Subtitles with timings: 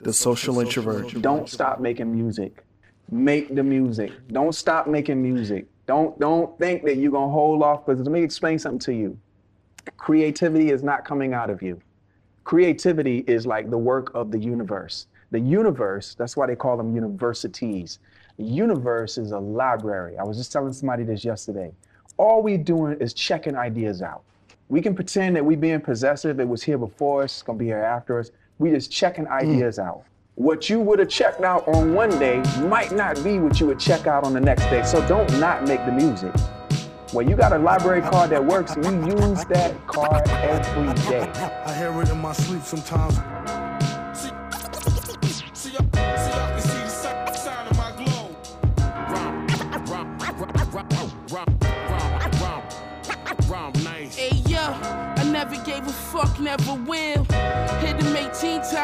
[0.00, 1.20] The Social Introvert.
[1.20, 2.62] Don't stop making music.
[3.10, 4.12] Make the music.
[4.28, 5.66] Don't stop making music.
[5.86, 7.84] Don't don't think that you're gonna hold off.
[7.84, 9.18] Because let me explain something to you.
[9.96, 11.80] Creativity is not coming out of you.
[12.44, 15.08] Creativity is like the work of the universe.
[15.32, 17.98] The universe, that's why they call them universities.
[18.36, 20.16] The universe is a library.
[20.16, 21.72] I was just telling somebody this yesterday.
[22.18, 24.22] All we doing is checking ideas out.
[24.68, 27.66] We can pretend that we being possessive, it was here before us, it's gonna be
[27.66, 28.30] here after us.
[28.58, 30.02] We just checking ideas out.
[30.34, 33.78] What you would have checked out on one day might not be what you would
[33.80, 34.82] check out on the next day.
[34.84, 36.32] So don't not make the music.
[37.12, 41.22] When you got a library card that works, you use that card every day.
[41.64, 43.14] I hear it in my sleep sometimes.
[44.18, 44.30] See, see,
[45.30, 48.36] y'all- see, y'all can see the si- sign of my glow.
[49.08, 49.46] Rom,
[49.86, 50.18] rom, rom,
[50.72, 50.88] rom,
[51.32, 51.58] rom,
[51.90, 52.62] rom, rom,
[53.48, 54.16] rom, nice.
[54.16, 57.26] Hey yo, I never gave a fuck, never will.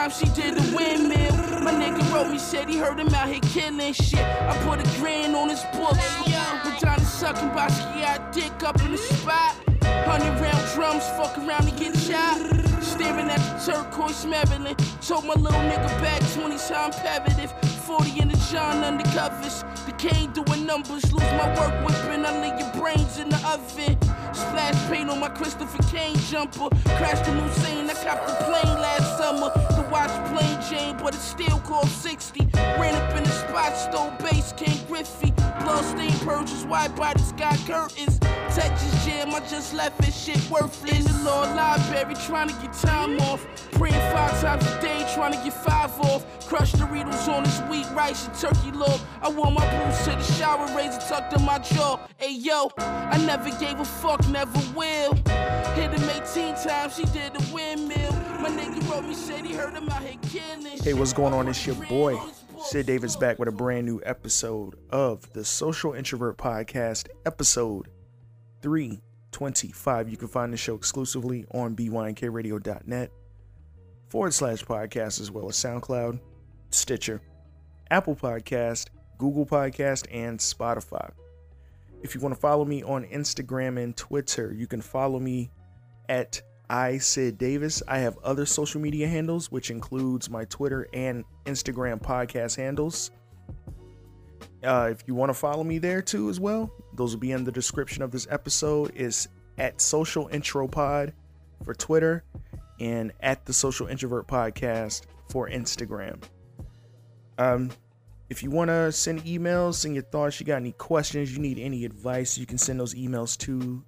[0.05, 1.63] Hit him 18 times, she did the windmill.
[1.63, 4.21] My nigga wrote me, said he heard him out here killing shit.
[4.21, 5.97] I put a grand on his book.
[6.65, 9.57] Vagina sucking, out dick up in the spot.
[10.05, 12.37] Hundred round drums, fuck around and get shot.
[12.83, 14.77] Staring at the turquoise Maryland.
[15.01, 17.51] Told my little nigga back 20 time pevitive.
[17.87, 19.65] 40 in the John undercovers.
[19.87, 21.13] The cane doing numbers.
[21.13, 22.25] Lose my work whipping.
[22.25, 23.99] I leave your brains in the oven.
[24.35, 26.69] Splash paint on my Christopher Kane jumper.
[26.97, 27.89] Crashed the new scene.
[27.89, 29.64] I copped the plane last summer.
[29.95, 32.49] The watch plain Jane, but it's still called 60.
[32.53, 35.31] Ran up in the spot, stole base, King Griffey.
[35.61, 38.19] Bloodstained purges, wide body Scott Curtains.
[38.53, 40.91] Texas jam, I just left this shit worthless.
[40.91, 43.47] In the law library, trying to get time off.
[43.71, 46.25] Praying five times a day, trying to get five off.
[46.49, 49.01] Crushed Doritos on this wheat, rice, and turkey log.
[49.23, 52.01] I wore my boots to the shower, razor tucked in my jaw.
[52.17, 55.15] Hey yo, I never gave a fuck, never will.
[55.77, 58.34] Hit him 18 times, she did a windmill.
[60.83, 61.49] Hey, what's going on?
[61.49, 62.21] It's your boy,
[62.61, 67.89] Sid Davis, back with a brand new episode of the Social Introvert Podcast, episode
[68.61, 70.11] 325.
[70.11, 73.11] You can find the show exclusively on bynkradio.net
[74.11, 76.21] forward slash podcast, as well as SoundCloud,
[76.71, 77.23] Stitcher,
[77.91, 81.11] Apple Podcast, Google Podcast, and Spotify.
[82.03, 85.51] If you want to follow me on Instagram and Twitter, you can follow me
[86.11, 87.83] at I Sid Davis.
[87.87, 93.11] I have other social media handles, which includes my Twitter and Instagram podcast handles.
[94.63, 97.45] Uh, if you want to follow me there too, as well, those will be in
[97.45, 98.93] the description of this episode.
[98.95, 101.13] Is at Social Intro Pod
[101.65, 102.25] for Twitter
[102.81, 106.23] and at the Social Introvert Podcast for Instagram.
[107.39, 107.71] Um,
[108.31, 111.59] if you want to send emails, send your thoughts, you got any questions, you need
[111.59, 113.85] any advice, you can send those emails to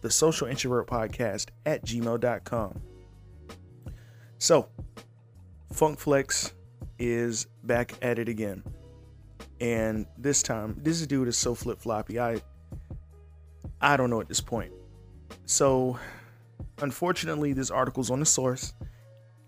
[0.00, 2.80] the social introvert podcast at gmail.com.
[4.38, 4.68] So,
[5.72, 6.54] Funk Flex
[6.98, 8.62] is back at it again.
[9.60, 12.18] And this time, this dude is so flip floppy.
[12.18, 12.40] I
[13.80, 14.72] I don't know at this point.
[15.46, 15.98] So,
[16.80, 18.74] unfortunately, this article's on the source,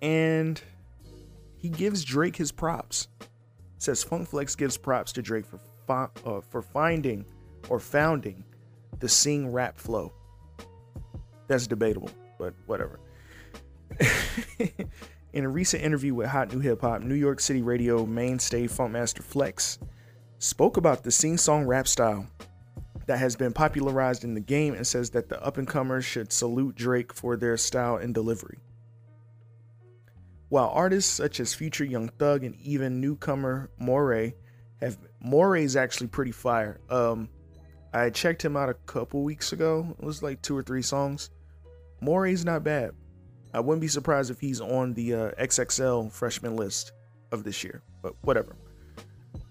[0.01, 0.61] and
[1.57, 3.09] he gives Drake his props.
[3.79, 7.25] says Funk Flex gives props to Drake for fi- uh, for finding
[7.69, 8.45] or founding
[9.01, 10.13] the sing rap flow.
[11.53, 12.09] That's debatable,
[12.39, 12.99] but whatever.
[15.35, 19.23] In a recent interview with Hot New Hip Hop, New York City radio mainstay Funkmaster
[19.23, 19.79] Flex
[20.39, 22.27] spoke about the sing song rap style
[23.05, 26.33] that has been popularized in the game and says that the up and comers should
[26.33, 28.57] salute Drake for their style and delivery.
[30.49, 34.37] While artists such as Future Young Thug and even newcomer Morray
[34.81, 36.81] have Morray's actually pretty fire.
[36.89, 37.29] Um,
[37.93, 39.95] I checked him out a couple weeks ago.
[39.99, 41.29] It was like two or three songs.
[42.03, 42.91] Morray's not bad.
[43.55, 46.93] I wouldn't be surprised if he's on the uh, XXL freshman list
[47.31, 48.57] of this year, but whatever.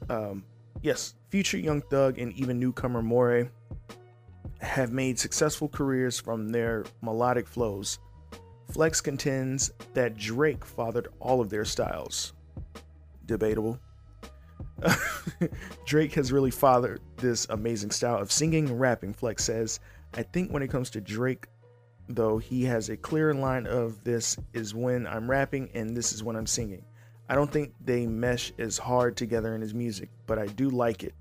[0.09, 0.43] Um,
[0.81, 3.49] yes, future Young Thug and even newcomer Morray
[4.59, 7.99] have made successful careers from their melodic flows.
[8.69, 12.33] Flex contends that Drake fathered all of their styles.
[13.27, 13.79] Debatable.
[15.85, 19.79] Drake has really fathered this amazing style of singing and rapping, Flex says.
[20.15, 21.47] I think when it comes to Drake,
[22.07, 26.23] though, he has a clear line of this is when I'm rapping and this is
[26.23, 26.83] when I'm singing.
[27.29, 31.03] I don't think they mesh as hard together in his music, but I do like
[31.03, 31.13] it.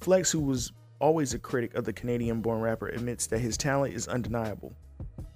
[0.00, 3.94] Flex, who was always a critic of the Canadian born rapper, admits that his talent
[3.94, 4.74] is undeniable.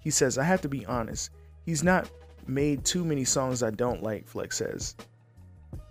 [0.01, 1.31] He says, I have to be honest,
[1.65, 2.11] he's not
[2.47, 4.97] made too many songs I don't like, Flex says.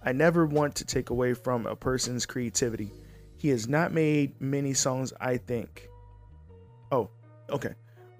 [0.03, 2.91] I never want to take away from a person's creativity.
[3.37, 5.87] He has not made many songs I think.
[6.91, 7.09] Oh,
[7.49, 7.73] okay.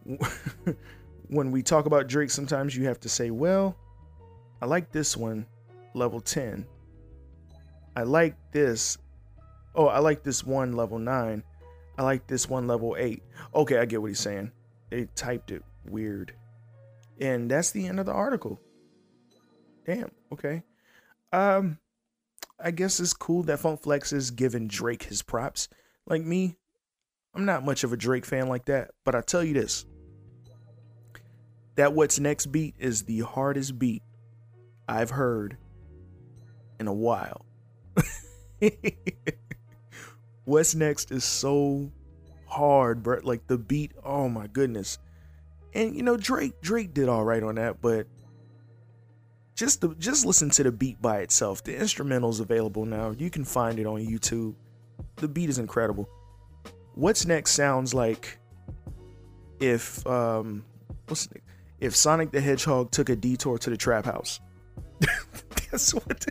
[1.28, 3.76] when we talk about Drake, sometimes you have to say, well,
[4.62, 5.46] I like this one,
[5.94, 6.66] level 10.
[7.96, 8.98] I like this.
[9.76, 11.44] Oh, I like this one level 9.
[11.98, 13.22] I like this one level 8.
[13.56, 14.52] Okay, I get what he's saying.
[14.90, 16.34] They typed it weird.
[17.20, 18.60] And that's the end of the article.
[19.86, 20.64] Damn, okay.
[21.32, 21.78] Um
[22.60, 25.68] I guess it's cool that Funk Flex is giving Drake his props.
[26.06, 26.58] Like me,
[27.34, 29.86] I'm not much of a Drake fan like that, but I tell you this.
[31.76, 34.04] That What's Next beat is the hardest beat
[34.88, 35.58] I've heard
[36.80, 37.46] in a while.
[40.46, 41.92] What's Next is so
[42.46, 43.20] hard, bro.
[43.24, 45.00] Like the beat, oh my goodness.
[45.74, 48.08] And you know, Drake Drake did all right on that, but
[49.56, 51.64] just to, just listen to the beat by itself.
[51.64, 53.12] The instrumental's available now.
[53.12, 54.56] You can find it on YouTube.
[55.18, 56.10] The beat is incredible.
[56.96, 58.38] What's next sounds like
[59.60, 60.66] if um
[61.08, 61.40] what's the,
[61.82, 64.40] if Sonic the Hedgehog took a detour to the trap house.
[65.72, 66.26] that's what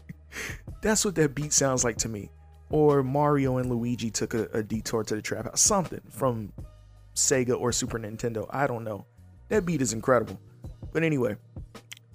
[0.82, 2.30] that's what that beat sounds like to me.
[2.68, 5.60] Or Mario and Luigi took a, a detour to the trap house.
[5.60, 6.52] Something from
[7.14, 8.46] Sega or Super Nintendo.
[8.50, 9.06] I don't know.
[9.48, 10.38] That beat is incredible.
[10.92, 11.36] But anyway,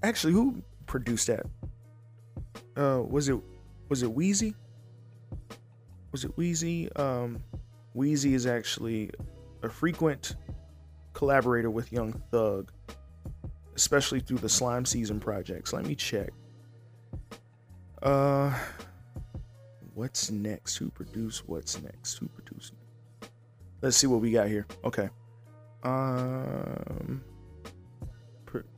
[0.04, 1.46] actually, who produced that?
[2.78, 3.40] Uh, was it
[3.90, 4.54] was it Wheezy?
[6.12, 6.92] Was it Wheezy?
[6.94, 7.42] Um,
[7.94, 9.10] Wheezy is actually
[9.64, 10.36] a frequent
[11.14, 12.72] collaborator with Young Thug,
[13.76, 15.74] especially through the Slime Season projects.
[15.74, 16.32] Let me check.
[18.02, 18.58] Uh,
[19.94, 20.78] what's next?
[20.78, 22.18] Who produced what's next?
[22.18, 22.74] Who produced?
[23.82, 24.66] Let's see what we got here.
[24.84, 25.10] Okay.
[25.84, 27.24] Um.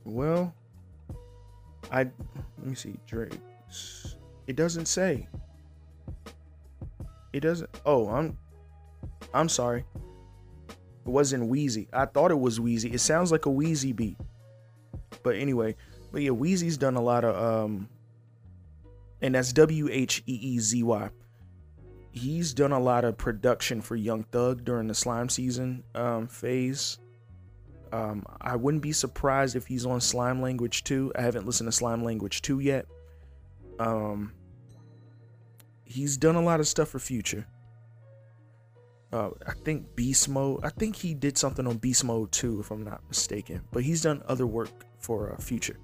[0.04, 0.54] Well,
[1.90, 4.16] I let me see Drake's.
[4.46, 5.28] It doesn't say.
[7.32, 7.68] It doesn't.
[7.84, 8.38] Oh, I'm.
[9.32, 9.84] I'm sorry.
[11.04, 11.88] It wasn't Wheezy.
[11.92, 12.92] I thought it was Wheezy.
[12.92, 14.16] It sounds like a Wheezy beat.
[15.22, 15.76] But anyway,
[16.12, 17.88] but yeah, Wheezy's done a lot of um
[19.20, 21.10] and that's W H E E Z Y.
[22.12, 26.98] He's done a lot of production for Young Thug during the slime season um phase.
[27.92, 31.12] Um I wouldn't be surprised if he's on Slime Language 2.
[31.16, 32.86] I haven't listened to Slime Language 2 yet.
[33.78, 34.32] Um
[35.84, 37.46] he's done a lot of stuff for Future.
[39.14, 40.64] Uh, I think Beast Mode.
[40.64, 43.62] I think he did something on Beast Mode too, if I'm not mistaken.
[43.70, 45.78] But he's done other work for uh, Future.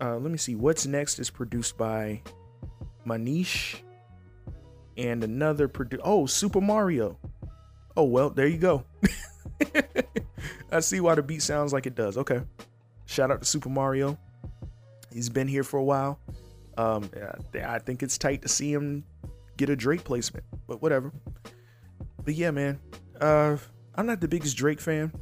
[0.00, 0.54] Uh, let me see.
[0.54, 2.22] What's next is produced by
[3.06, 3.82] Maneesh
[4.96, 7.18] and another produ Oh, Supah Mario.
[7.98, 8.86] Oh well, there you go.
[10.72, 12.16] I see why the beat sounds like it does.
[12.16, 12.40] Okay.
[13.04, 14.18] Shout out to Supah Mario.
[15.12, 16.18] He's been here for a while.
[16.78, 17.10] Um,
[17.62, 19.04] I think it's tight to see him
[19.58, 21.12] get a Drake placement, but whatever.
[22.24, 22.80] But yeah, man,
[23.20, 23.56] uh,
[23.94, 25.12] I'm not the biggest Drake fan,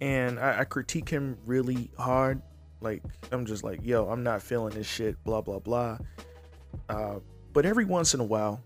[0.00, 2.42] and I, I critique him really hard.
[2.80, 3.02] Like
[3.32, 5.22] I'm just like, yo, I'm not feeling this shit.
[5.24, 5.98] Blah blah blah.
[6.88, 7.20] Uh,
[7.52, 8.62] but every once in a while,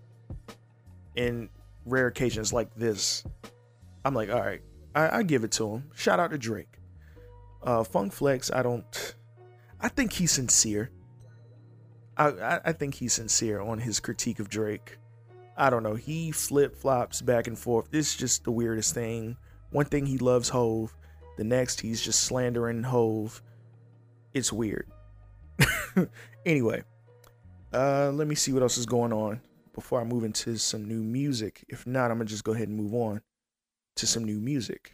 [1.15, 1.49] in
[1.85, 3.23] rare occasions like this,
[4.03, 4.61] I'm like, all right,
[4.95, 5.91] I, I give it to him.
[5.95, 6.79] Shout out to Drake.
[7.61, 9.15] Uh, Funk Flex, I don't.
[9.79, 10.91] I think he's sincere.
[12.17, 14.97] I, I, I think he's sincere on his critique of Drake.
[15.59, 15.95] I don't know.
[15.95, 17.91] He flip flops back and forth.
[17.91, 19.35] This is just the weirdest thing.
[19.71, 20.95] One thing he loves Hove.
[21.37, 23.43] The next he's just slandering Hove.
[24.33, 24.87] It's weird.
[26.45, 26.83] anyway,
[27.73, 29.41] uh, let me see what else is going on
[29.73, 31.65] before I move into some new music.
[31.67, 33.21] If not, I'm gonna just go ahead and move on
[33.97, 34.93] to some new music.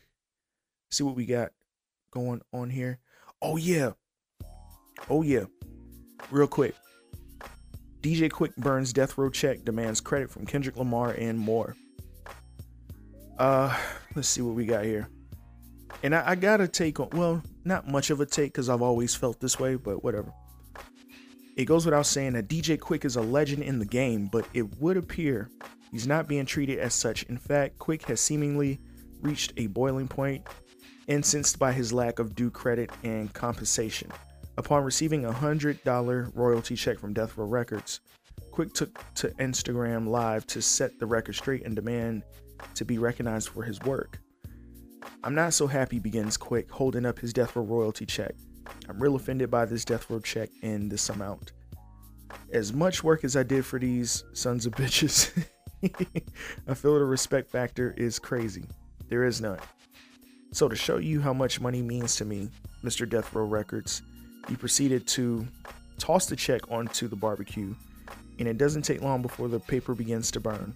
[0.90, 1.52] See what we got
[2.10, 2.98] going on here.
[3.40, 3.92] Oh yeah.
[5.12, 5.44] Oh yeah.
[6.32, 6.74] Real quick.
[8.06, 11.76] DJ Quik burns death row check, demands credit from Kendrick Lamar and more.
[13.40, 13.76] Uh,
[14.16, 15.10] let's see what we got here.
[16.04, 18.84] And I, I got a take on, well, not much of a take because I've
[18.84, 20.32] always felt this way, but whatever.
[21.56, 24.80] It goes without saying that DJ Quik is a legend in the game, but it
[24.80, 25.50] would appear
[25.92, 27.24] he's not being treated as such.
[27.24, 28.80] In fact, Quik has seemingly
[29.22, 30.46] reached a boiling point,
[31.08, 34.12] incensed by his lack of due credit and compensation.
[34.58, 38.00] Upon receiving a $100 royalty check from Death Row Records,
[38.52, 42.24] Quik took to Instagram Live to set the record straight and demand
[42.76, 44.20] to be recognized for his work.
[45.26, 48.34] I'm not so happy, begins Quik, holding up his Death Row royalty check.
[48.88, 51.52] I'm real offended by this Death Row check and this amount.
[52.52, 55.32] As much work as I did for these sons of bitches,
[56.68, 58.66] I feel the respect factor is crazy.
[59.10, 59.60] There is none.
[60.54, 62.50] So, to show you how much money means to me,
[62.84, 63.08] Mr.
[63.08, 64.02] Death Row Records,
[64.48, 65.48] he proceeded to
[65.98, 67.74] toss the check onto the barbecue,
[68.40, 70.74] and it doesn't take long before the paper begins to burn.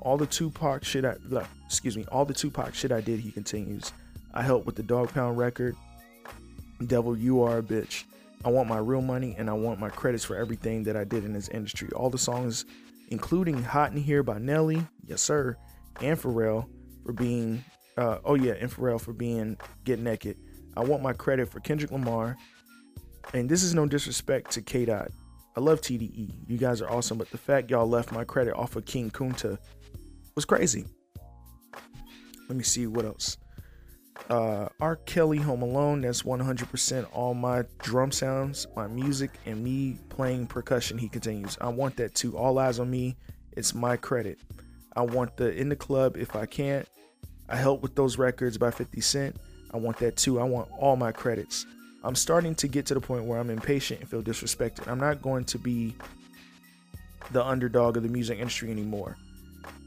[0.00, 3.30] All the Tupac shit I, blah, excuse me, all the Tupac shit I did, he
[3.30, 3.92] continues.
[4.34, 5.76] I helped with the Dogg Pound record.
[6.86, 8.04] Devil, you are a bitch.
[8.44, 11.24] I want my real money and I want my credits for everything that I did
[11.24, 11.88] in this industry.
[11.94, 12.64] All the songs,
[13.10, 15.56] including Hot in Here by Nelly, yes sir,
[16.00, 16.66] and Pharrell
[17.04, 17.62] for being,
[17.96, 20.36] uh, oh yeah, and Pharrell for being Get Naked.
[20.76, 22.36] I want my credit for Kendrick Lamar.
[23.34, 25.10] And this is no disrespect to K Dot.
[25.56, 26.48] I love TDE.
[26.48, 29.58] You guys are awesome, but the fact y'all left my credit off of King Kunta
[30.34, 30.86] was crazy.
[32.48, 33.36] Let me see what else.
[34.30, 34.96] Uh, R.
[34.96, 36.02] Kelly Home Alone.
[36.02, 40.96] That's 100% all my drum sounds, my music, and me playing percussion.
[40.98, 41.58] He continues.
[41.60, 42.36] I want that too.
[42.36, 43.16] All eyes on me.
[43.52, 44.38] It's my credit.
[44.96, 46.88] I want the in the club if I can't.
[47.48, 49.36] I help with those records by 50 Cent.
[49.72, 50.40] I want that too.
[50.40, 51.66] I want all my credits.
[52.04, 54.88] I'm starting to get to the point where I'm impatient and feel disrespected.
[54.88, 55.94] I'm not going to be
[57.30, 59.16] the underdog of the music industry anymore.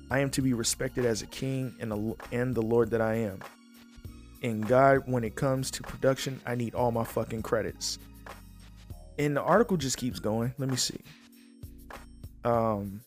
[0.09, 3.15] I am to be respected as a king and, a, and the Lord that I
[3.15, 3.39] am.
[4.43, 7.99] And God, when it comes to production, I need all my fucking credits.
[9.17, 10.53] And the article just keeps going.
[10.57, 10.99] Let me see.
[12.43, 13.01] Um,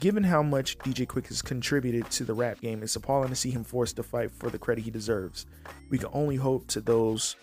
[0.00, 3.50] given how much DJ Quik has contributed to the rap game, it's appalling to see
[3.50, 5.46] him forced to fight for the credit he deserves.
[5.88, 7.36] We can only hope to those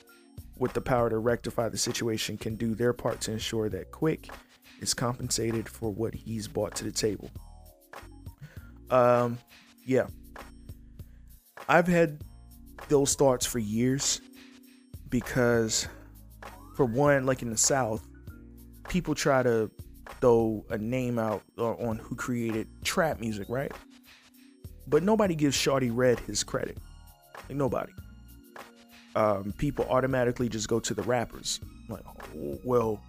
[0.60, 4.30] with the power to rectify the situation can do their part to ensure that Quik
[4.82, 7.30] is compensated for what he's brought to the table.
[8.90, 9.38] Um,
[9.86, 10.08] yeah.
[11.68, 12.22] I've had
[12.88, 14.22] those thoughts for years
[15.10, 15.88] because,
[16.76, 18.06] for one, like in the South,
[18.88, 19.70] people try to
[20.20, 23.72] throw a name out on who created trap music, right?
[24.88, 26.78] But nobody gives Shawty Redd his credit.
[27.48, 27.94] Like nobody.
[29.16, 31.60] Um, people automatically just go to the rappers.
[31.88, 33.02] Like, well,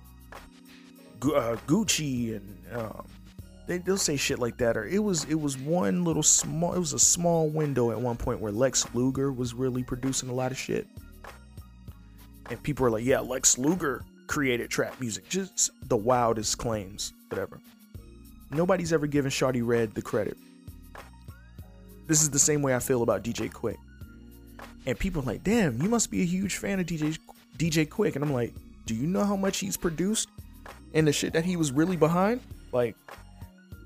[1.20, 3.06] Gu- uh, Gucci and um,
[3.66, 4.76] they, they'll say shit like that.
[4.76, 6.74] Or it was it was one little small.
[6.74, 10.32] It was a small window at one point where Lex Luger was really producing a
[10.32, 10.88] lot of shit,
[12.48, 17.60] and people were like, "Yeah, Lex Luger created trap music." Just the wildest claims, whatever.
[18.50, 20.36] Nobody's ever given Shawty Redd the credit.
[22.08, 23.76] This is the same way I feel about DJ Quik.
[24.86, 27.18] And people are like, "Damn, you must be a huge fan of DJ
[27.58, 28.54] DJ Quik." And I'm like,
[28.86, 30.28] "Do you know how much he's produced
[30.94, 32.40] and the shit that he was really behind?"
[32.72, 32.96] Like,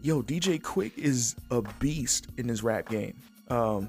[0.03, 3.15] yo, DJ Quik is a beast in this rap game.
[3.49, 3.89] Um,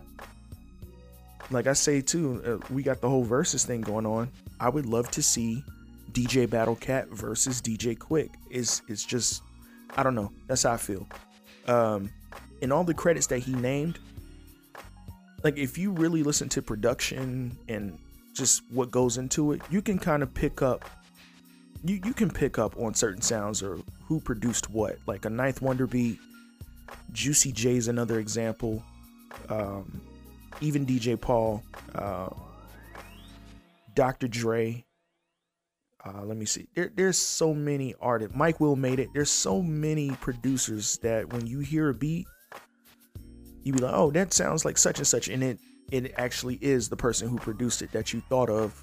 [1.52, 4.30] like I say too, uh, we got the whole versus thing going on.
[4.60, 5.64] I would love to see
[6.12, 8.30] DJ Battle Cat versus DJ Quik.
[8.50, 9.44] Is it's just,
[9.96, 10.32] I don't know.
[10.48, 11.08] That's how I feel.
[11.68, 12.10] Um,
[12.62, 14.00] and all the credits that he named,
[15.46, 17.96] like if you really listen to production and
[18.34, 20.90] just what goes into it, you can kind of pick up.
[21.84, 24.98] You you can pick up on certain sounds or who produced what.
[25.06, 26.18] Like a Ninth Wonder beat,
[27.12, 28.84] Juicy J is another example.
[29.48, 30.02] Um,
[30.62, 31.62] even DJ Paul,
[31.94, 32.30] uh,
[33.94, 34.28] Dr.
[34.28, 34.84] Dre.
[36.04, 36.68] Uh, let me see.
[36.74, 38.36] There, there's so many artists.
[38.36, 39.10] Mike Will made it.
[39.14, 42.26] There's so many producers that when you hear a beat,
[43.66, 45.60] you be like, "Oh, that sounds like such and such," and it
[45.92, 48.82] it actually is the person who produced it that you thought of,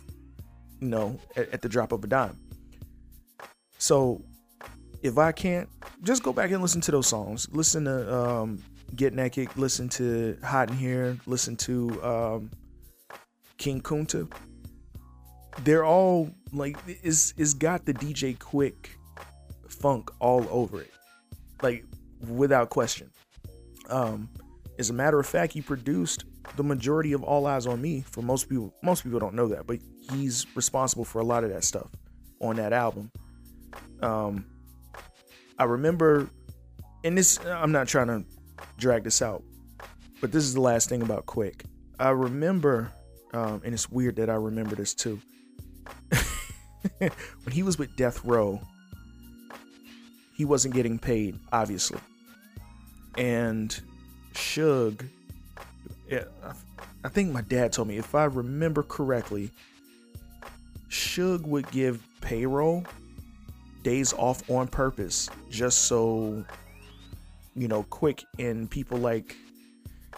[0.81, 2.39] you know, at, at the drop of a dime.
[3.79, 4.23] So,
[5.03, 5.69] if I can't,
[6.03, 7.49] just go back and listen to those songs.
[7.53, 8.63] Listen to um,
[8.95, 9.57] Get Naked.
[9.57, 11.17] Listen to Hot in Here.
[11.27, 12.51] Listen to um,
[13.59, 14.31] King Kunta.
[15.65, 18.75] They're all like it's it's got the DJ Quik
[19.69, 20.93] funk all over it,
[21.63, 21.85] like
[22.29, 23.11] without question.
[23.91, 24.29] Um,
[24.79, 26.25] as a matter of fact, he produced
[26.57, 28.05] the majority of All Eyez on Me.
[28.11, 29.79] For most people, most people don't know that, but
[30.11, 31.91] he's responsible for a lot of that stuff
[32.41, 33.11] on that album.
[34.01, 34.47] Um,
[35.59, 36.29] I remember,
[37.05, 38.25] and this I'm not trying to
[38.79, 39.43] drag this out,
[40.21, 41.63] but this is the last thing about Quik.
[41.99, 42.91] I remember,
[43.33, 45.21] um, and it's weird that I remember this too.
[46.99, 48.61] when he was with Death Row,
[50.35, 52.01] he wasn't getting paid, obviously,
[53.17, 53.81] and
[54.33, 55.09] Suge.
[56.09, 56.25] Yeah,
[57.05, 59.51] I, think my dad told me if I remember correctly,
[60.91, 62.85] Suge would give payroll
[63.83, 66.45] days off on purpose just so
[67.57, 69.37] you know Quik and people like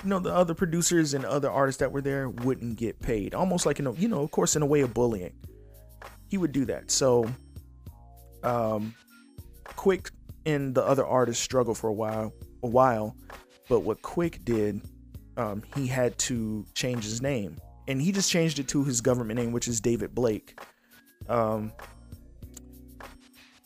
[0.03, 3.65] you know the other producers and other artists that were there wouldn't get paid almost
[3.65, 5.33] like you know, you know of course in a way of bullying
[6.29, 7.25] he would do that so
[8.43, 8.95] um
[9.65, 10.11] Quik
[10.45, 13.17] and the other artists struggled for a while a while
[13.69, 14.81] but what Quik did
[15.37, 17.57] um he had to change his name
[17.89, 20.61] and he just changed it to his government name which is david blake
[21.29, 21.73] um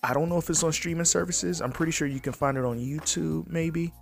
[0.03, 1.61] I don't know if it's on streaming services.
[1.61, 3.93] I'm pretty sure you can find it on YouTube, maybe.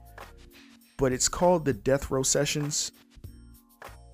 [0.98, 2.92] But it's called the Death Row Sessions.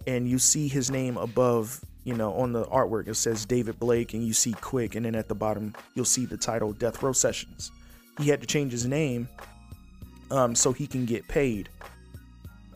[0.06, 4.14] And you see his name above you know, on the artwork it says David Blake
[4.14, 7.12] and you see Quik, and then at the bottom you'll see the title Death Row
[7.12, 7.70] Sessions.
[8.18, 9.28] He had to change his name
[10.32, 11.68] um, so he can get paid.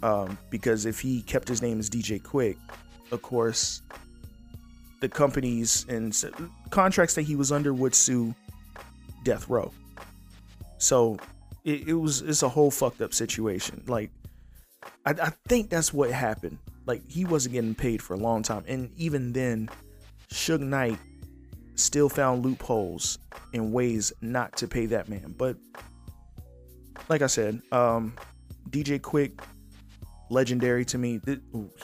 [0.03, 2.57] Um, because if he kept his name as DJ Quik,
[3.11, 3.83] of course,
[5.01, 6.15] the companies and
[6.71, 8.35] contracts that he was under would sue
[9.25, 9.73] Death Row.
[10.79, 11.19] So
[11.65, 13.83] it, it was it's a whole fucked up situation.
[13.87, 14.11] Like
[15.05, 16.59] I, I think that's what happened.
[16.85, 19.71] Like he wasn't getting paid for a long time, and even then,
[20.31, 20.99] Suge Knight
[21.75, 23.19] still found loopholes
[23.53, 25.35] and ways not to pay that man.
[25.37, 25.57] But
[27.09, 28.15] like I said, um,
[28.71, 29.41] DJ Quik,
[30.31, 31.21] legendary to me.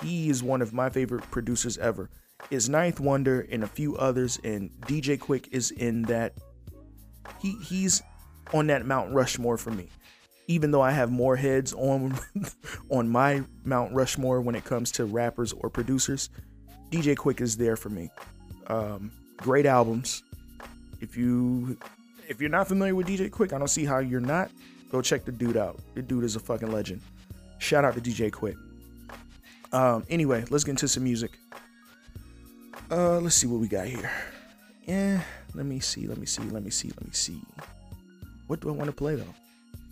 [0.02, 2.11] He is one of my favorite producers ever.
[2.50, 6.35] Is Ninth Wonder and a few others, and DJ Quik is in that.
[7.40, 8.02] He he's
[8.52, 9.88] on that Mount Rushmore for me.
[10.49, 12.19] Even though I have more heads on
[12.90, 16.31] on my Mount Rushmore when it comes to rappers or producers,
[16.90, 18.11] DJ Quik is there for me.
[18.66, 20.25] Um, great albums.
[21.00, 21.78] If you
[22.28, 24.50] if you're not familiar with DJ Quik, I don't see how you're not.
[24.92, 25.80] Go check the dude out.
[25.94, 27.00] The dude is a fucking legend.
[27.58, 28.56] Shout out to DJ Quik.
[29.72, 31.38] Um, anyway, let's get into some music.
[32.90, 34.11] Uh, let's see what we got here.
[34.84, 35.22] Yeah,
[35.54, 37.40] let me see, let me see, let me see, let me see.
[38.49, 39.34] What do I want to play though?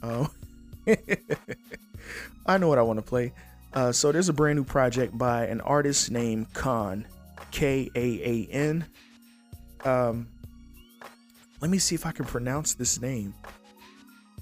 [0.02, 0.30] Oh,
[2.46, 3.32] I know what I want to play.
[3.72, 7.06] Uh, so there's a brand new project by an artist named K.A.A.N.,
[7.52, 8.84] K A A N.
[9.84, 10.28] Um,
[11.60, 13.32] let me see if I can pronounce this name.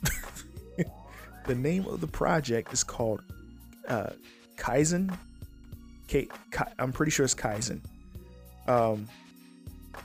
[1.49, 3.23] the name of the project is called
[3.88, 4.11] uh,
[4.57, 5.12] Kaizen.
[6.07, 7.81] K, Kai, I'm pretty sure it's Kaizen.
[8.69, 9.09] Um,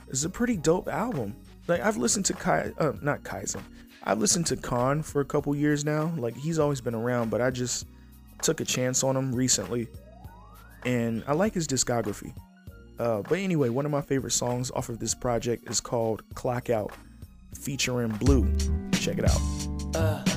[0.08, 1.36] it's a pretty dope album.
[1.68, 3.62] Like I've listened to Kai, uh, not Kaizen.
[4.02, 5.02] I've listened to K.A.A.N.
[5.02, 6.12] for a couple years now.
[6.16, 7.86] Like he's always been around, but I just
[8.42, 9.88] took a chance on him recently,
[10.84, 12.34] and I like his discography.
[12.98, 16.70] Uh, but anyway, one of my favorite songs off of this project is called "Clock
[16.70, 16.92] Out,"
[17.54, 18.50] featuring Blu.
[18.92, 19.40] Check it out.
[19.96, 20.33] knowledge.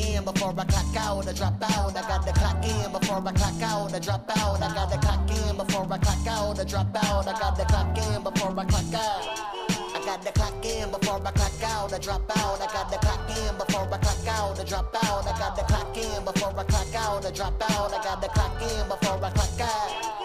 [0.00, 1.96] In before I clock out or drop out.
[1.96, 4.62] I got the clock in before I clock out or drop out.
[4.62, 7.28] I got the clock in before I clock out or drop out.
[7.28, 9.50] I got the clock in before I clock out.
[9.94, 12.60] I got the clock in before I clock out or drop out.
[12.60, 15.26] I got the clock in before I clock out or drop out.
[15.26, 17.92] I got the clock in before I clock out or drop out.
[17.92, 20.19] I got the clock in before I clock out.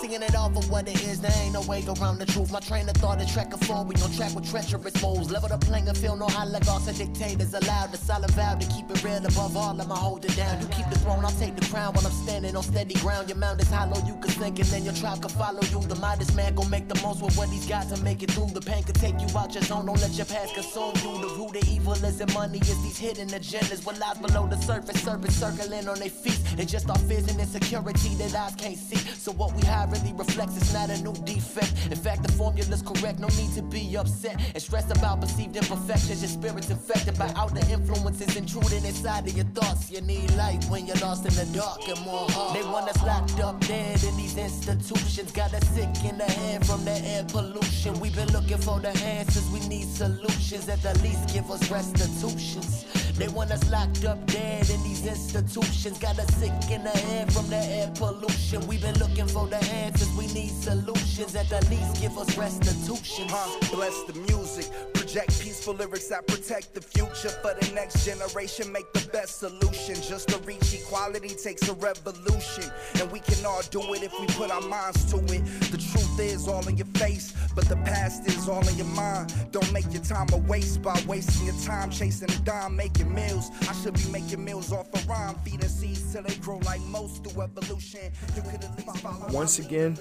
[0.00, 2.52] Seeing it all for what it is, there ain't no way around the truth.
[2.52, 5.30] My train of thought is track and forward, we on track with treacherous moves.
[5.30, 7.92] Level the playing field, no oligarchs or dictators allowed.
[7.92, 10.60] The solid vow to keep it real above all, I'ma hold it down.
[10.60, 13.28] You keep the throne, I'll take the crown while I'm standing on steady ground.
[13.28, 15.80] Your mount is hollow, you can sink and then your tribe can follow you.
[15.80, 18.50] The modest man gon' make the most with what he's got to make it through.
[18.52, 21.26] The pain could take you out your zone, don't let your past consume you.
[21.26, 23.84] The root of evil isn't money, it's these hidden agendas.
[23.86, 26.38] What lies below the surface, surface circling on their feet.
[26.58, 28.96] It's just our fears and insecurity that eyes can't see.
[28.96, 31.72] So what we hide really reflects, it's not a new defect.
[31.90, 36.22] In fact, the formula's correct, no need to be upset and stressed about perceived imperfections.
[36.22, 39.90] Your spirit's infected by outer influences intruding inside of your thoughts.
[39.90, 42.54] You need light when you're lost in the dark and more heart.
[42.54, 45.32] They want us locked up dead in these institutions.
[45.32, 47.98] Got us sick in the head from the air pollution.
[48.00, 50.66] We've been looking for the answers, we need solutions.
[50.66, 52.84] that At least, give us restitutions.
[53.18, 55.98] They want us locked up dead in these institutions.
[55.98, 58.66] Got us sick in the head from the air pollution.
[58.66, 59.75] We've been looking for the answers,
[60.16, 61.34] we need solutions.
[61.34, 63.30] At the least, give us restitutions.
[63.30, 64.66] Huh, bless the music.
[64.94, 68.72] Project peaceful lyrics that protect the future for the next generation.
[68.72, 69.94] Make the best solution.
[69.94, 72.64] Just to reach equality takes a revolution.
[73.00, 75.44] And we can all do it if we put our minds to it.
[75.70, 75.78] The
[76.16, 79.32] truth is all in your face, but the past is all in your mind.
[79.52, 83.50] Don't make your time a waste by wasting your time chasing a dime, making meals.
[83.68, 87.24] I should be making meals off a rhyme, feeding seeds till they grow like most
[87.24, 88.12] through evolution.
[88.34, 89.98] You could at least follow Once again,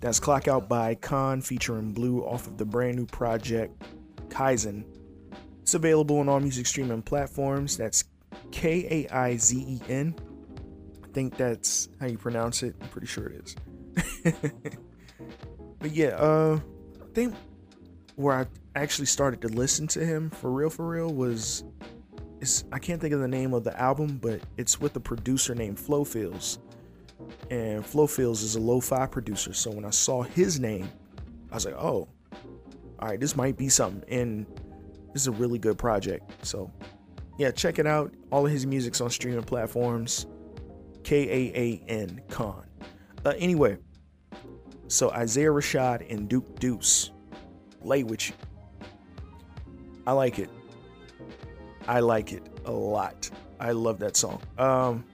[0.00, 1.40] that's Clock Out by K.A.A.N.
[1.40, 3.82] featuring Blu off of the brand new project
[4.28, 4.84] Kaizen.
[5.62, 7.76] It's available on all music streaming platforms.
[7.76, 8.04] That's
[8.52, 10.14] K A I Z E N.
[11.04, 12.76] I think that's how you pronounce it.
[12.80, 13.56] I'm pretty sure it
[14.24, 14.76] is.
[15.78, 16.58] but yeah, uh,
[17.02, 17.34] I think
[18.16, 21.64] where I actually started to listen to him for real, for real was.
[22.38, 25.54] It's, I can't think of the name of the album, but it's with a producer
[25.54, 26.58] named Flo Fields
[27.50, 29.52] and Flo Fields is a lo-fi producer.
[29.52, 30.90] So when I saw his name,
[31.50, 32.08] I was like, "Oh,
[32.98, 34.46] all right, this might be something." And
[35.12, 36.30] this is a really good project.
[36.44, 36.70] So
[37.38, 38.12] yeah, check it out.
[38.30, 40.26] All of his music's on streaming platforms.
[41.04, 42.64] K A A N Khan.
[43.24, 43.78] Uh, anyway,
[44.88, 47.10] so Isaiah Rashad and Duke Deuce
[47.82, 48.34] lay with you.
[50.06, 50.50] I like it.
[51.88, 53.30] I like it a lot.
[53.58, 54.40] I love that song.
[54.58, 55.04] Um,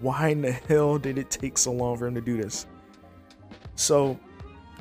[0.00, 2.66] why in the hell did it take so long for him to do this?
[3.74, 4.18] So,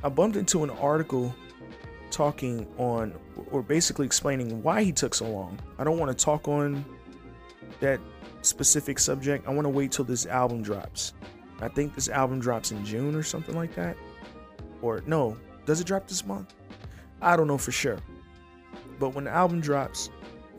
[0.04, 1.34] I bumped into an article
[2.12, 3.14] talking on,
[3.52, 5.60] or basically explaining why he took so long.
[5.78, 6.86] I don't want to talk on
[7.80, 8.00] that
[8.42, 9.48] specific subject.
[9.48, 11.14] I want to wait till this album drops.
[11.62, 13.98] I think this album drops in June or something like that.
[14.82, 16.54] Or no, does it drop this month?
[17.22, 18.00] I don't know for sure.
[19.00, 20.10] But when the album drops,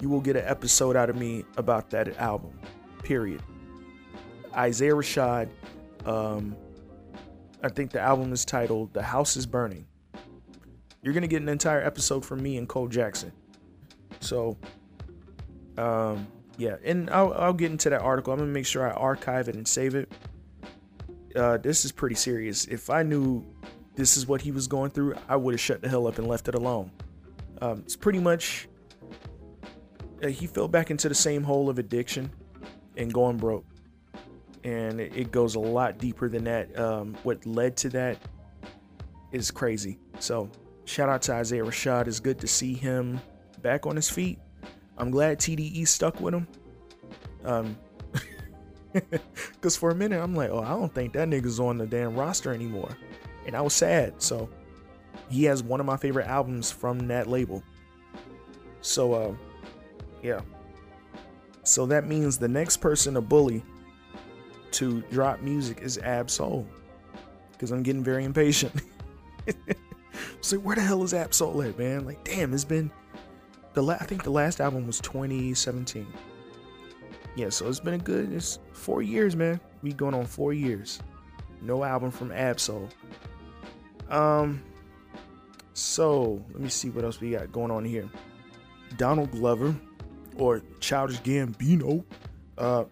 [0.00, 2.58] you will get an episode out of me about that album.
[3.02, 3.42] Period.
[4.54, 5.48] Isaiah Rashad,
[6.04, 6.56] um,
[7.62, 9.86] I think the album is titled The House is Burning.
[11.02, 13.32] You're gonna get an entire episode from me and Cole Jackson.
[14.20, 14.56] So
[15.76, 18.32] um yeah, and I'll, I'll get into that article.
[18.32, 20.10] I'm gonna make sure I archive it and save it.
[21.38, 22.64] Uh, this is pretty serious.
[22.64, 23.44] If I knew
[23.94, 26.26] this is what he was going through, I would have shut the hell up and
[26.26, 26.90] left it alone.
[27.62, 28.68] Um, it's pretty much
[30.22, 32.32] uh, he fell back into the same hole of addiction
[32.96, 33.64] and going broke,
[34.64, 36.76] and it, goes a lot deeper than that.
[36.76, 38.18] Um, what led to that
[39.30, 39.98] is crazy.
[40.18, 40.50] So
[40.86, 42.08] shout out to Isaiah Rashad.
[42.08, 43.20] It's good to see him
[43.62, 44.40] back on his feet.
[44.96, 46.48] I'm glad TDE stuck with him.
[47.44, 47.78] Um,
[49.52, 52.14] because for a minute I'm like, oh, I don't think that nigga's on the damn
[52.14, 52.96] roster anymore,
[53.46, 54.20] and I was sad.
[54.22, 54.48] So
[55.30, 57.62] he has one of my favorite albums from that label.
[58.80, 59.34] So, uh,
[60.22, 60.40] yeah.
[61.64, 63.62] So that means the next person to bully
[64.72, 66.66] to drop music is Ab Soul,
[67.52, 68.72] because I'm getting very impatient.
[70.40, 72.04] so where the hell is Ab Soul at, man?
[72.06, 72.90] Like, damn, it's been
[73.74, 76.06] the la- I think the last album was 2017.
[77.38, 79.60] Yeah, so it's been a good it's four years, man.
[79.80, 80.98] We going on four years.
[81.62, 82.88] No album from Ab-Soul.
[84.10, 84.60] Um
[85.72, 88.10] so let me see what else we got going on here.
[88.96, 89.72] Donald Glover
[90.36, 92.04] or Childish Gambino
[92.58, 92.86] uh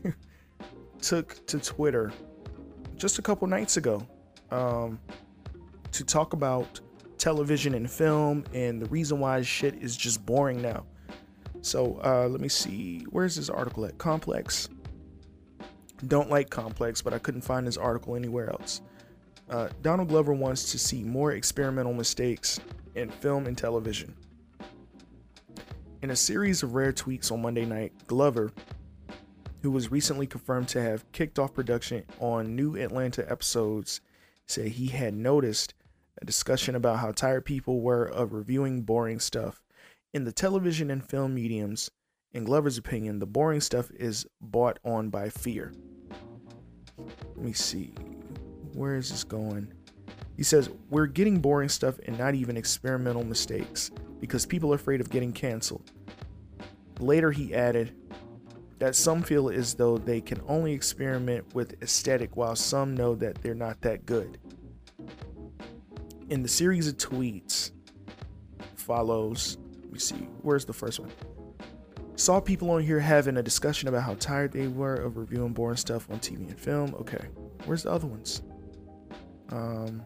[1.02, 2.10] took to Twitter
[2.96, 4.02] just a couple nights ago
[4.50, 4.98] um
[5.92, 6.80] to talk about
[7.18, 10.86] television and film and the reason why shit is just boring now.
[11.64, 13.06] So uh, let me see.
[13.08, 13.96] Where's this article at?
[13.96, 14.68] Complex.
[16.06, 18.82] Don't like Complex, but I couldn't find this article anywhere else.
[19.48, 22.60] Uh, Donald Glover wants to see more experimental mistakes
[22.94, 24.14] in film and television.
[26.02, 28.52] In a series of rare tweets on Monday night, Glover,
[29.62, 34.02] who was recently confirmed to have kicked off production on new Atlanta episodes,
[34.46, 35.72] said he had noticed
[36.20, 39.63] a discussion about how tired people were of reviewing boring stuff
[40.14, 41.90] in the television and film mediums,
[42.32, 45.72] in Glover's opinion, the boring stuff is bought on by fear.
[46.96, 47.92] Let me see.
[48.74, 49.72] Where is this going?
[50.36, 55.00] He says, We're getting boring stuff and not even experimental mistakes because people are afraid
[55.00, 55.90] of getting canceled.
[57.00, 57.92] Later, he added
[58.78, 63.42] that some feel as though they can only experiment with aesthetic while some know that
[63.42, 64.38] they're not that good.
[66.30, 67.72] In the series of tweets
[68.74, 69.58] follows
[69.94, 70.28] me see.
[70.42, 71.10] Where's the first one?
[72.16, 75.76] Saw people on here having a discussion about how tired they were of reviewing boring
[75.76, 76.94] stuff on TV and film.
[76.96, 77.26] Okay.
[77.64, 78.42] Where's the other ones?
[79.50, 80.02] Um,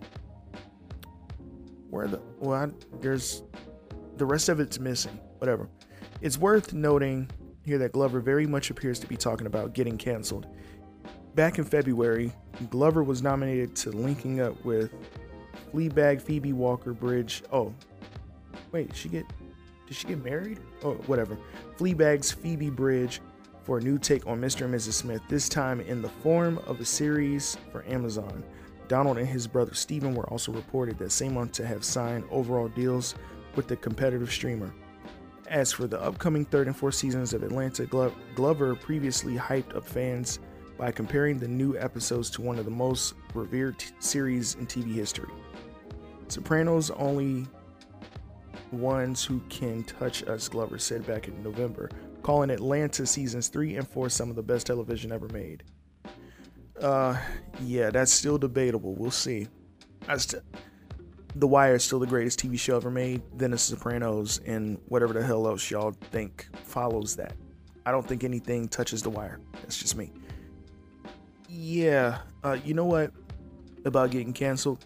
[1.91, 2.69] where the well, I,
[3.01, 3.43] there's
[4.17, 5.19] the rest of it's missing.
[5.39, 5.69] Whatever.
[6.21, 7.31] It's worth noting
[7.65, 10.47] here that Glover very much appears to be talking about getting canceled.
[11.35, 12.33] Back in February,
[12.71, 14.93] Glover was nominated to linking up with
[15.73, 17.45] Fleabag Phoebe Waller-Bridge.
[17.53, 17.73] Oh,
[18.73, 19.27] wait, she get
[19.89, 20.61] did she get married?
[20.85, 21.39] Oh, whatever.
[21.79, 23.23] Fleabag's Phoebe Bridge
[23.63, 24.67] for a new take on Mr.
[24.67, 24.93] and Mrs.
[24.93, 28.45] Smith, this time in the form of a series for Amazon.
[28.87, 32.69] Donald and his brother Stephen were also reported that same month to have signed overall
[32.69, 33.15] deals
[33.57, 34.73] with the competitive streamer.
[35.49, 39.87] As for the upcoming third and fourth seasons of Atlanta, Glo- Glover previously hyped up
[39.87, 40.39] fans
[40.77, 44.95] by comparing the new episodes to one of the most revered t- series in TV
[44.95, 45.31] history.
[46.29, 47.47] Sopranos only
[48.73, 51.91] ones who can touch us, Glover said back in November,
[52.23, 55.63] calling Atlanta seasons three and four some of the best television ever made.
[56.81, 57.17] Uh,
[57.63, 58.95] yeah, that's still debatable.
[58.95, 59.49] We'll see.
[61.35, 63.23] The Wire is still the greatest TV show ever made.
[63.37, 67.35] Then The Sopranos and whatever the hell else y'all think follows that.
[67.85, 69.41] I don't think anything touches The Wire.
[69.53, 70.13] That's just me.
[71.49, 73.13] Yeah, uh, you know what
[73.85, 74.85] about getting canceled?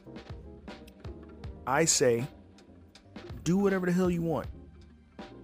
[1.67, 2.27] I say
[3.45, 4.47] do whatever the hell you want.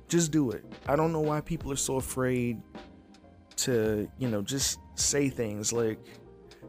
[0.09, 0.65] Just do it.
[0.87, 2.61] I don't know why people are so afraid
[3.57, 5.99] to, you know, just say things like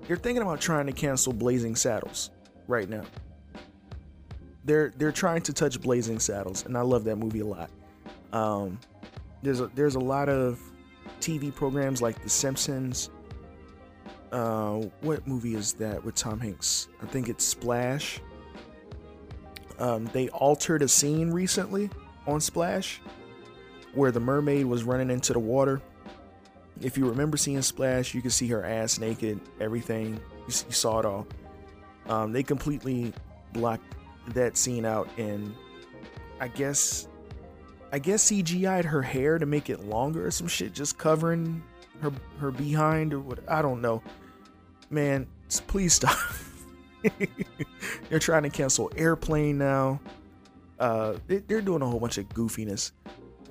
[0.08, 2.32] you're thinking about trying to cancel Blazing Saddles
[2.68, 3.04] right now.
[4.66, 7.70] They're they're trying to touch Blazing Saddles, and I love that movie a lot.
[8.34, 8.80] Um,
[9.42, 10.60] there's a, there's a lot of
[11.22, 13.10] TV programs like The Simpsons.
[14.32, 16.90] Uh, what movie is that with Tom Hanks?
[17.02, 18.22] I think it's Splash.
[19.80, 21.90] Um, they altered a scene recently
[22.28, 23.02] on Splash
[23.94, 25.82] where the mermaid was running into the water.
[26.82, 30.14] If you remember seeing Splash, you could see her ass naked, everything.
[30.14, 31.28] You, you saw it all.
[32.08, 33.14] Um, they completely
[33.54, 33.96] blocked
[34.30, 35.54] that scene out, and
[36.40, 37.08] I guess,
[37.92, 41.64] I guess CGI'd her hair to make it longer or some shit, just covering
[42.02, 43.40] her her behind or what.
[43.48, 44.02] I don't know.
[44.90, 45.28] Man,
[45.68, 46.18] please stop.
[48.10, 50.00] They're trying to cancel Airplane now.
[50.80, 52.92] Uh, they- they're doing a whole bunch of goofiness.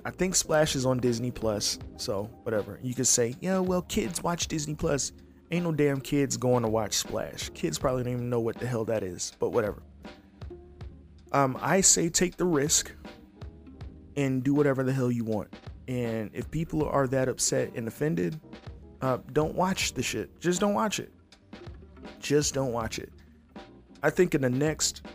[0.05, 2.79] I think Splash is on Disney Plus, so whatever.
[2.81, 5.11] You could say, yeah, well, kids watch Disney Plus.
[5.51, 7.49] Ain't no damn kids going to watch Splash.
[7.49, 9.81] Kids probably don't even know what the hell that is, but whatever.
[11.31, 12.91] Um, I say take the risk
[14.15, 15.53] and do whatever the hell you want.
[15.87, 18.39] And if people are that upset and offended,
[19.01, 20.39] uh, don't watch the shit.
[20.39, 21.11] Just don't watch it.
[22.19, 23.11] Just don't watch it.
[24.01, 25.05] I think in the next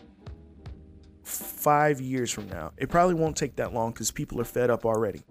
[1.23, 4.85] five years from now, it probably won't take that long because people are fed up
[4.85, 5.23] already.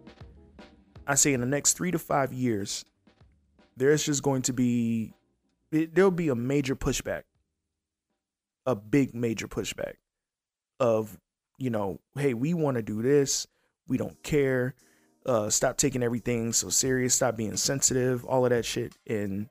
[1.05, 2.85] I say in the next three to five years,
[3.77, 5.13] there's just going to be
[5.71, 7.23] it, there'll be a major pushback,
[8.65, 9.95] a big major pushback
[10.79, 11.19] of
[11.57, 13.47] you know, hey, we want to do this,
[13.87, 14.75] we don't care,
[15.25, 19.47] uh, stop taking everything so serious, stop being sensitive, all of that shit, and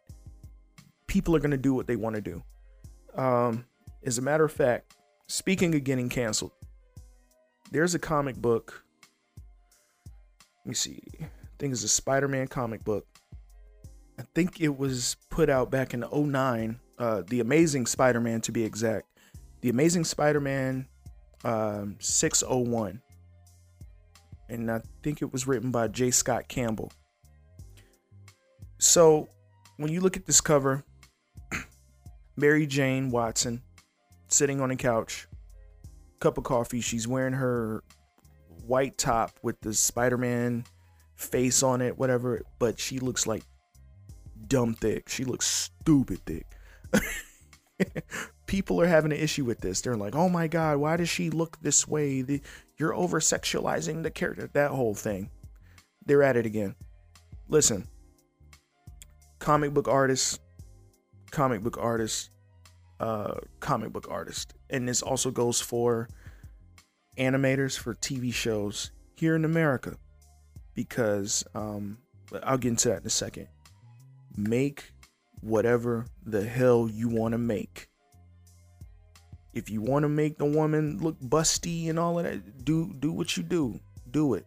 [1.06, 2.42] people are gonna do what they want to do.
[3.14, 3.64] Um,
[4.04, 4.94] as a matter of fact,
[5.26, 6.52] speaking of getting canceled,
[7.70, 8.84] there's a comic book.
[10.64, 11.02] Let me see.
[11.20, 11.26] I
[11.58, 13.06] think it's a Spider-Man comic book.
[14.18, 16.78] I think it was put out back in 09.
[16.98, 19.06] Uh, the Amazing Spider-Man, to be exact.
[19.62, 20.86] The Amazing Spider-Man
[21.44, 23.00] um, 601.
[24.48, 26.10] And I think it was written by J.
[26.10, 26.92] Scott Campbell.
[28.78, 29.28] So
[29.78, 30.84] when you look at this cover,
[32.36, 33.62] Mary Jane Watson
[34.32, 35.26] sitting on a couch,
[36.20, 36.80] cup of coffee.
[36.80, 37.82] She's wearing her
[38.66, 40.64] white top with the Spider Man
[41.16, 43.42] face on it, whatever, but she looks like
[44.46, 45.08] dumb thick.
[45.08, 46.46] She looks stupid thick.
[48.46, 49.80] People are having an issue with this.
[49.80, 52.22] They're like, oh my God, why does she look this way?
[52.22, 52.40] The,
[52.76, 54.50] you're over sexualizing the character.
[54.52, 55.30] That whole thing.
[56.04, 56.74] They're at it again.
[57.48, 57.86] Listen,
[59.38, 60.38] comic book artists,
[61.30, 62.30] comic book artists,
[63.60, 64.54] comic book artist.
[64.70, 66.08] And this also goes for
[67.18, 69.96] animators for TV shows here in America.
[70.74, 71.98] Because um,
[72.42, 73.48] I'll get into that in a second.
[74.36, 74.92] Make
[75.40, 77.88] whatever the hell you want to make.
[79.52, 83.12] If you want to make the woman look busty and all of that, do do
[83.12, 83.78] what you do.
[84.10, 84.46] Do it.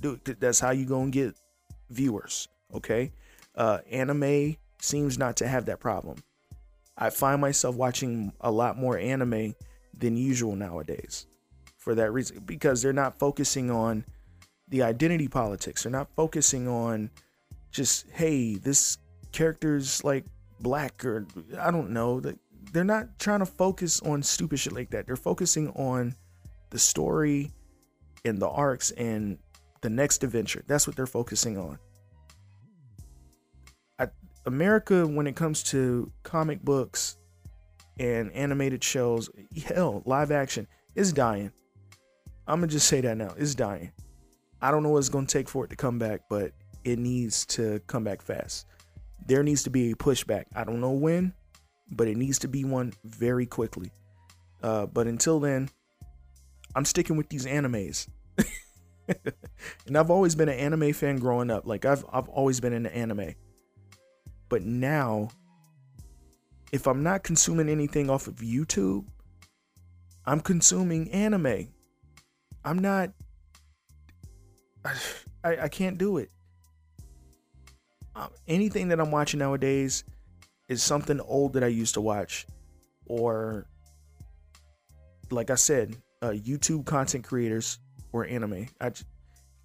[0.00, 0.40] Do it.
[0.40, 1.34] That's how you gonna get
[1.90, 2.48] viewers.
[2.72, 3.12] Okay.
[3.54, 6.16] Uh, anime seems not to have that problem.
[6.98, 9.54] I find myself watching a lot more anime
[9.96, 11.26] than usual nowadays
[11.76, 14.04] for that reason because they're not focusing on
[14.68, 15.82] the identity politics.
[15.82, 17.10] They're not focusing on
[17.70, 18.98] just hey, this
[19.32, 20.24] character's like
[20.60, 21.26] black or
[21.58, 22.20] I don't know.
[22.72, 25.06] They're not trying to focus on stupid shit like that.
[25.06, 26.14] They're focusing on
[26.70, 27.52] the story
[28.24, 29.38] and the arcs and
[29.82, 30.64] the next adventure.
[30.66, 31.78] That's what they're focusing on.
[34.46, 37.16] America, when it comes to comic books
[37.98, 39.28] and animated shows,
[39.66, 41.50] hell, live action is dying.
[42.46, 43.34] I'm gonna just say that now.
[43.36, 43.92] It's dying.
[44.62, 46.52] I don't know what it's gonna take for it to come back, but
[46.84, 48.66] it needs to come back fast.
[49.26, 50.44] There needs to be a pushback.
[50.54, 51.34] I don't know when,
[51.90, 53.90] but it needs to be one very quickly.
[54.62, 55.68] Uh, but until then,
[56.76, 58.08] I'm sticking with these animes.
[59.86, 61.66] and I've always been an anime fan growing up.
[61.66, 63.34] Like I've I've always been into anime.
[64.48, 65.28] But now,
[66.72, 69.06] if I'm not consuming anything off of YouTube,
[70.24, 71.68] I'm consuming anime.
[72.64, 73.10] I'm not.
[75.44, 76.30] I, I can't do it.
[78.16, 80.02] Um, anything that I'm watching nowadays
[80.68, 82.46] is something old that I used to watch,
[83.06, 83.66] or
[85.30, 87.78] like I said, uh, YouTube content creators
[88.12, 88.68] or anime.
[88.80, 88.90] I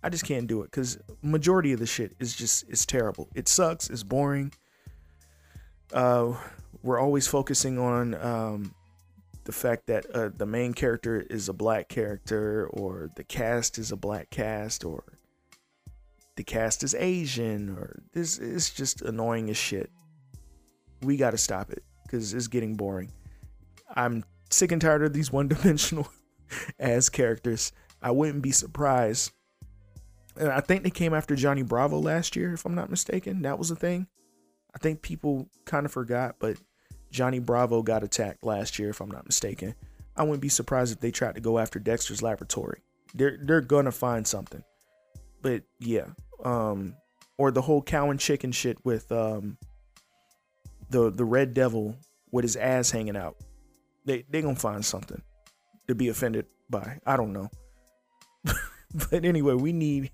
[0.03, 3.29] I just can't do it because majority of the shit is just it's terrible.
[3.35, 3.89] It sucks.
[3.89, 4.51] It's boring.
[5.93, 6.33] Uh,
[6.83, 8.73] we're always focusing on um,
[9.43, 13.91] the fact that uh, the main character is a black character, or the cast is
[13.91, 15.03] a black cast, or
[16.35, 19.91] the cast is Asian, or this is just annoying as shit.
[21.01, 23.11] We got to stop it because it's getting boring.
[23.95, 26.07] I'm sick and tired of these one dimensional
[26.79, 27.71] as characters.
[28.01, 29.31] I wouldn't be surprised
[30.35, 33.41] And I think they came after Johnny Bravo last year, if I'm not mistaken.
[33.43, 34.07] That was a thing.
[34.73, 36.57] I think people kind of forgot, but
[37.11, 39.75] Johnny Bravo got attacked last year, if I'm not mistaken.
[40.15, 42.81] I wouldn't be surprised if they tried to go after Dexter's Laboratory.
[43.13, 44.63] They're they're gonna find something.
[45.41, 46.07] But yeah,
[46.43, 46.95] um,
[47.37, 49.57] or the whole cow and chicken shit with um
[50.89, 51.95] the the Red Devil
[52.31, 53.37] with his ass hanging out.
[54.05, 55.21] They they gonna find something
[55.87, 56.99] to be offended by.
[57.05, 57.49] I don't know.
[58.93, 60.11] but anyway, we need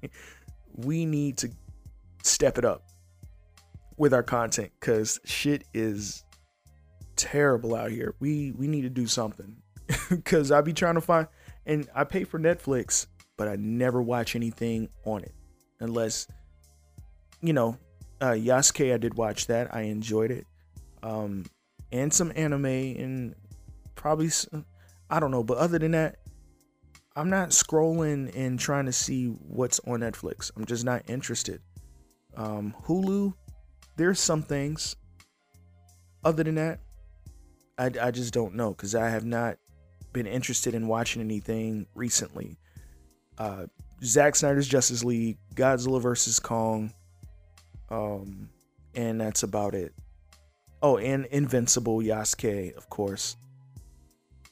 [0.74, 1.50] we need to
[2.24, 2.84] step it up
[3.98, 6.24] with our content because shit is
[7.16, 8.16] terrible out here.
[8.20, 9.58] We we need to do something
[10.10, 11.28] because I be trying to find
[11.66, 13.08] and I pay for Netflix,
[13.38, 15.34] but I never watch anything on it
[15.80, 16.28] unless
[17.42, 17.78] you know
[18.22, 18.94] uh, Yasuke.
[18.94, 19.74] I did watch that.
[19.74, 20.46] I enjoyed it,
[21.04, 21.46] um,
[21.92, 23.36] and some anime and
[23.96, 24.30] probably
[25.10, 25.44] I don't know.
[25.44, 26.18] But other than that,
[27.16, 30.52] I'm not scrolling and trying to see what's on Netflix.
[30.56, 31.62] I'm just not interested.
[32.36, 33.34] Um, Hulu,
[33.98, 34.96] there's some things.
[36.24, 36.80] Other than that,
[37.78, 39.58] I, I just don't know because I have not
[40.14, 42.58] been interested in watching anything recently.
[43.38, 43.68] Uh,
[44.04, 46.94] Zack Snyder's Justice League, Godzilla vs Kong,
[47.90, 48.50] um,
[48.96, 49.94] and that's about it.
[50.82, 53.36] Oh, and Invincible Yasuke, of course.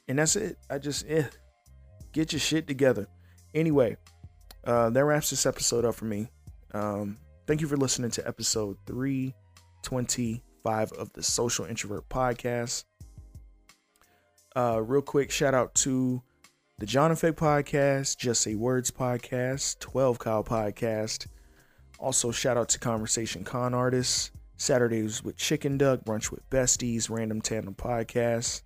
[0.08, 0.58] And that's it.
[0.70, 1.24] I just eh,
[2.12, 3.08] get your shit together.
[3.54, 3.96] Anyway,
[4.64, 6.28] uh, that wraps this episode up for me.
[6.72, 12.84] Um, thank you for listening to episode 325 of the Social Introvert Podcast.
[14.56, 16.22] Uh, real quick, shout out to
[16.78, 21.26] the John Effect Podcast, Just Say Words Podcast, 12 Kyle Podcast.
[21.98, 27.40] Also, shout out to Conversation Con Artists, Saturdays with Chicken Duck, Brunch with Besties, Random
[27.40, 28.62] Tandem Podcast.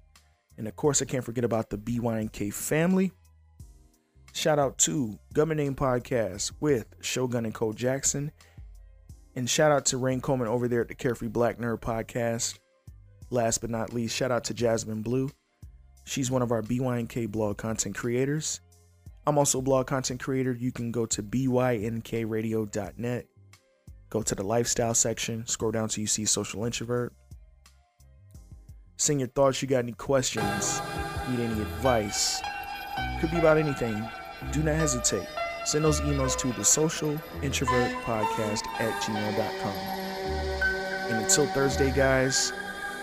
[0.57, 3.13] And of course, I can't forget about the BYNK family.
[4.33, 8.31] Shout out to Government Name Podcast with Shogun and Cole Jackson.
[9.37, 12.59] And shout out to Rain Coleman over there at the Carefree Black Nerd Podcast.
[13.31, 15.31] Last but not least, shout out to Jasmine Blue.
[16.05, 18.61] She's one of our BYNK blog content creators.
[19.27, 20.53] I'm also a blog content creator.
[20.53, 23.27] You can go to bynkradio.net,
[24.09, 27.13] go to the lifestyle section, scroll down till you see social introvert.
[28.97, 29.63] Send your thoughts.
[29.63, 30.81] You got any questions?
[31.31, 32.43] Need any advice?
[33.21, 34.03] Could be about anything.
[34.53, 35.27] Do not hesitate.
[35.65, 39.75] Send those emails to the social introvert podcast at gmail.com.
[41.11, 42.53] And until Thursday, guys,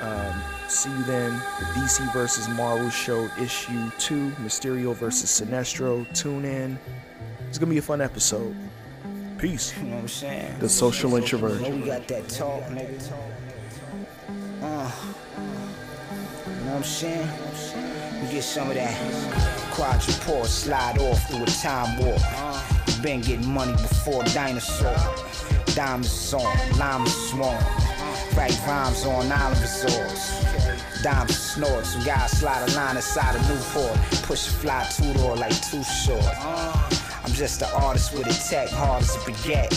[0.01, 1.31] um, see you then.
[1.31, 6.05] The DC versus Marvel show, issue two, Mysterio versus Sinestro.
[6.15, 6.79] Tune in.
[7.49, 8.55] It's gonna be a fun episode.
[9.37, 9.75] Peace.
[9.77, 10.59] You know what I'm saying?
[10.59, 11.61] The social introvert.
[11.61, 13.11] Know we got that talk, nigga.
[14.61, 14.91] Uh,
[16.47, 17.86] you know what I'm saying?
[18.21, 18.95] We get some of that
[19.71, 22.21] quadrupore slide off through a time warp.
[23.01, 24.95] Been getting money before dinosaur.
[25.75, 26.41] Diamonds on,
[26.79, 27.63] llamas swarm.
[28.35, 30.43] Write rhymes on island resorts.
[31.03, 33.95] Dimes snort, some guys slide a line inside a Newport.
[34.23, 36.25] Push a fly two door like too short.
[36.43, 39.73] I'm just an artist with a tech, hard as a baguette.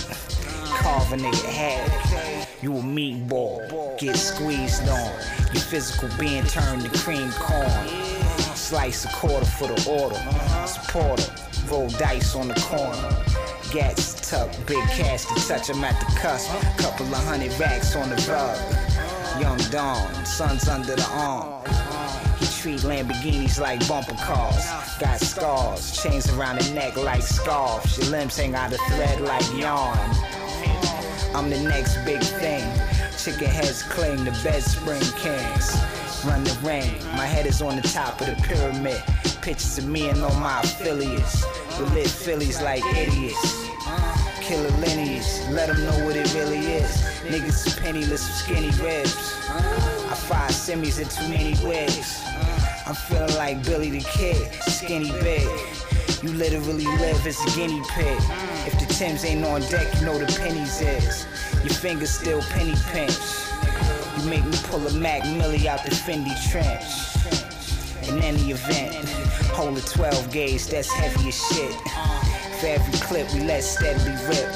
[0.79, 2.49] Carve a nigga head.
[2.63, 5.13] You a meatball, get squeezed on.
[5.53, 8.10] Your physical being turned to cream corn.
[8.71, 10.15] Slice a quarter for the order.
[10.65, 11.29] Supporter,
[11.67, 13.17] roll dice on the corner.
[13.73, 16.53] Gats tucked, big cash to touch touch 'em at the cusp.
[16.79, 18.57] Couple of hundred racks on the rug.
[19.41, 21.65] Young Dawn, sun's under the arm.
[22.39, 24.65] He treat Lamborghinis like bumper cars.
[25.01, 27.99] Got scars, chains around the neck like scarves.
[27.99, 29.99] Your limbs hang out of thread like yarn.
[31.35, 32.63] I'm the next big thing.
[33.19, 35.77] Chicken heads cling the bed spring kings.
[36.25, 39.03] Run the ring, my head is on the top of the pyramid.
[39.41, 41.47] Pictures of me and all my affiliates.
[41.79, 43.71] We lit Phillies like idiots.
[44.43, 46.91] Killer lineage, let them know what it really is.
[47.25, 49.17] Niggas is penniless with skinny ribs.
[49.49, 52.21] I fire semis in too many wigs.
[52.87, 55.49] I'm feeling like Billy the Kid, skinny big.
[56.23, 58.21] You literally live as a guinea pig.
[58.67, 61.27] If the Tims ain't on deck, you know the pennies is.
[61.65, 63.17] Your fingers still penny pinch.
[64.21, 66.85] You make me pull a Mac Millie out the Fendi trench.
[68.07, 68.95] In any event,
[69.55, 71.75] hold a 12 gauge, that's heavy as shit.
[72.61, 74.53] For every clip we let steadily rip.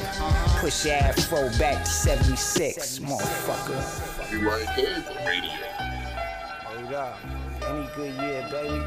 [0.58, 3.80] Push your afro back to 76, motherfucker.
[6.66, 7.18] Hold up.
[7.66, 8.84] Any good year, baby.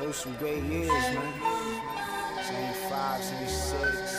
[0.00, 1.32] Those some great years, man.
[2.42, 4.13] 75, 76.